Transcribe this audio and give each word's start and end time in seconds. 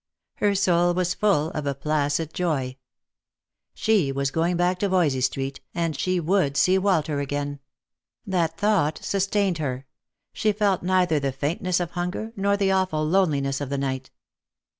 Her 0.37 0.55
soul 0.55 0.95
was 0.95 1.13
full 1.13 1.51
of 1.51 1.67
a 1.67 1.75
placid 1.75 2.33
joy. 2.33 2.77
She 3.75 4.11
was 4.11 4.31
going 4.31 4.57
back 4.57 4.79
to 4.79 4.89
Voysey 4.89 5.21
street, 5.21 5.59
and 5.75 5.95
she 5.95 6.19
would 6.19 6.57
see 6.57 6.79
Walter 6.79 7.19
again. 7.19 7.59
That 8.25 8.57
thought 8.57 8.97
sustained 9.03 9.59
her; 9.59 9.85
she 10.33 10.53
felt 10.53 10.81
neither 10.81 11.19
the 11.19 11.31
faintnesa 11.31 11.81
of 11.81 11.91
hunger 11.91 12.33
nor 12.35 12.57
the 12.57 12.71
awful 12.71 13.05
loneliness 13.07 13.61
of 13.61 13.69
the 13.69 13.77
night. 13.77 14.09